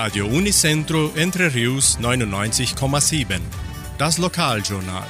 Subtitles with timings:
[0.00, 3.40] Radio Unicentro Entre Rius 99,7.
[3.98, 5.08] Das Lokaljournal.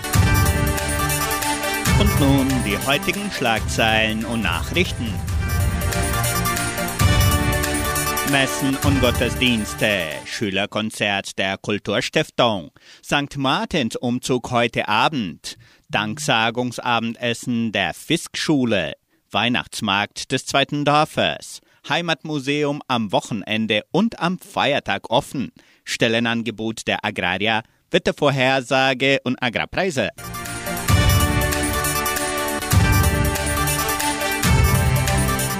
[2.01, 5.13] Und nun die heutigen Schlagzeilen und Nachrichten.
[8.33, 12.71] Messen und Gottesdienste, Schülerkonzert der Kulturstiftung,
[13.05, 13.37] St.
[13.37, 15.59] Martins Umzug heute Abend,
[15.91, 18.95] Danksagungsabendessen der Fiskschule,
[19.31, 25.53] Weihnachtsmarkt des zweiten Dorfes, Heimatmuseum am Wochenende und am Feiertag offen,
[25.85, 30.11] Stellenangebot der Agraria, Wettervorhersage und Agrarpreise.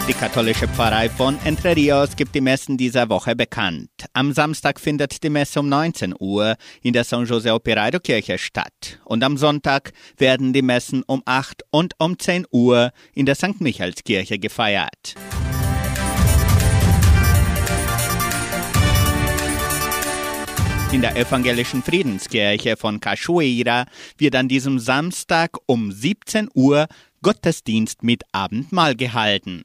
[0.09, 3.91] Die katholische Pfarrei von Entre Rios gibt die Messen dieser Woche bekannt.
[4.15, 9.01] Am Samstag findet die Messe um 19 Uhr in der San Jose Operario Kirche statt.
[9.05, 13.61] Und am Sonntag werden die Messen um 8 und um 10 Uhr in der St.
[13.61, 15.15] Michaelskirche gefeiert.
[20.91, 23.85] In der evangelischen Friedenskirche von Cachoeira
[24.17, 26.87] wird an diesem Samstag um 17 Uhr
[27.21, 29.63] Gottesdienst mit Abendmahl gehalten.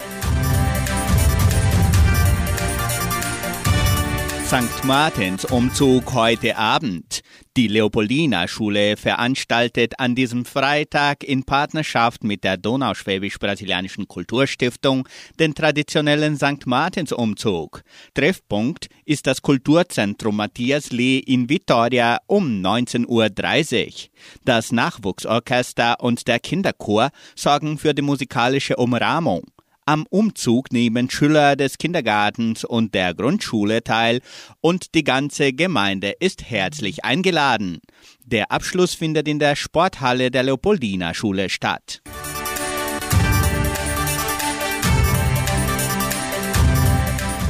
[4.54, 4.84] St.
[4.84, 7.22] Martins Umzug heute Abend.
[7.58, 15.09] Die Leopoldina-Schule veranstaltet an diesem Freitag in Partnerschaft mit der Donauschwäbisch-Brasilianischen Kulturstiftung
[15.40, 16.68] den traditionellen St.
[16.68, 17.81] Martins Umzug.
[18.14, 24.09] Treffpunkt ist das Kulturzentrum Matthias Lee in Vitoria um 19.30 Uhr.
[24.46, 29.53] Das Nachwuchsorchester und der Kinderchor sorgen für die musikalische Umrahmung.
[29.86, 34.22] Am Umzug nehmen Schüler des Kindergartens und der Grundschule teil
[34.62, 37.80] und die ganze Gemeinde ist herzlich eingeladen.
[38.23, 42.02] Der Abschluss findet in der Sporthalle der Leopoldina Schule statt.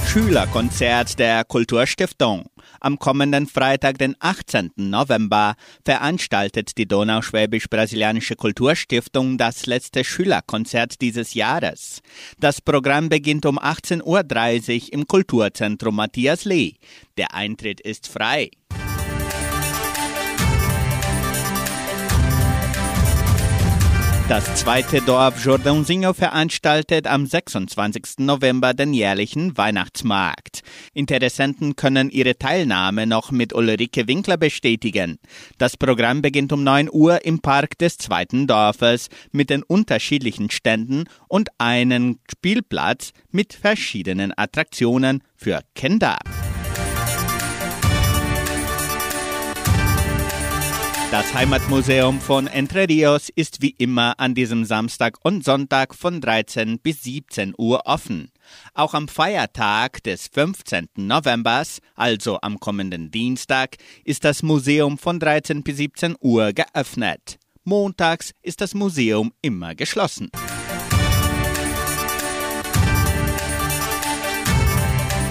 [0.07, 2.45] Schülerkonzert der Kulturstiftung.
[2.85, 4.71] Am kommenden Freitag, den 18.
[4.75, 12.01] November, veranstaltet die Donauschwäbisch-Brasilianische Kulturstiftung das letzte Schülerkonzert dieses Jahres.
[12.41, 14.03] Das Programm beginnt um 18.30
[14.87, 16.73] Uhr im Kulturzentrum Matthias Lee.
[17.15, 18.51] Der Eintritt ist frei.
[24.33, 28.17] Das zweite Dorf Jordãozinho veranstaltet am 26.
[28.17, 30.61] November den jährlichen Weihnachtsmarkt.
[30.95, 35.19] Interessenten können ihre Teilnahme noch mit Ulrike Winkler bestätigen.
[35.59, 41.03] Das Programm beginnt um 9 Uhr im Park des zweiten Dorfes mit den unterschiedlichen Ständen
[41.27, 46.17] und einen Spielplatz mit verschiedenen Attraktionen für Kinder.
[51.13, 56.79] Das Heimatmuseum von Entre Rios ist wie immer an diesem Samstag und Sonntag von 13
[56.79, 58.31] bis 17 Uhr offen.
[58.73, 60.87] Auch am Feiertag des 15.
[60.95, 67.37] Novembers, also am kommenden Dienstag, ist das Museum von 13 bis 17 Uhr geöffnet.
[67.63, 70.31] Montags ist das Museum immer geschlossen.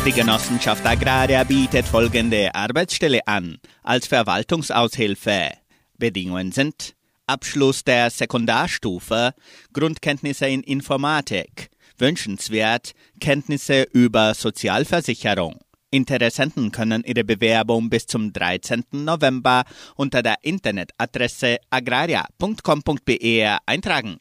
[0.07, 5.62] Die Genossenschaft Agraria bietet folgende Arbeitsstelle an als Verwaltungsaushilfe.
[6.03, 6.97] Bedingungen sind
[7.29, 9.35] Abschluss der Sekundarstufe,
[9.73, 15.61] Grundkenntnisse in Informatik, wünschenswert Kenntnisse über Sozialversicherung.
[15.91, 18.83] Interessenten können ihre Bewerbung bis zum 13.
[18.91, 19.63] November
[19.95, 24.17] unter der Internetadresse agraria.com.br eintragen.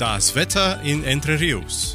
[0.00, 1.94] Das Wetter in Entre Rios.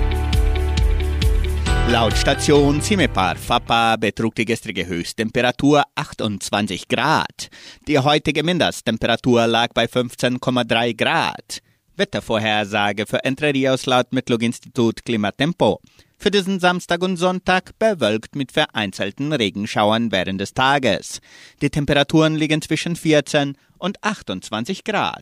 [1.90, 7.50] Laut Station Cimepar Fapa betrug die gestrige Höchsttemperatur 28 Grad.
[7.88, 11.62] Die heutige Mindesttemperatur lag bei 15,3 Grad.
[11.96, 15.80] Wettervorhersage für Entre Rios laut Metlog-Institut Klimatempo.
[16.18, 21.22] Für diesen Samstag und Sonntag bewölkt mit vereinzelten Regenschauern während des Tages.
[21.62, 25.22] Die Temperaturen liegen zwischen 14 und 28 Grad.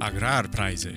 [0.00, 0.94] Agrarpreise.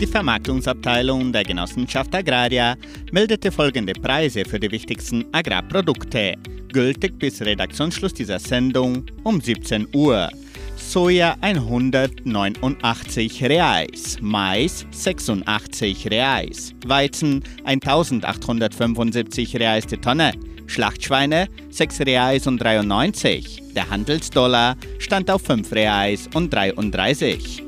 [0.00, 2.76] Die Vermarktungsabteilung der Genossenschaft Agraria
[3.10, 6.36] meldete folgende Preise für die wichtigsten Agrarprodukte,
[6.72, 10.30] gültig bis Redaktionsschluss dieser Sendung um 17 Uhr.
[10.76, 20.30] Soja 189 Reais, Mais 86 Reais, Weizen 1875 Reais die Tonne,
[20.68, 23.74] Schlachtschweine 6 Reais und 93.
[23.74, 27.67] Der Handelsdollar stand auf 5 Reais und 33.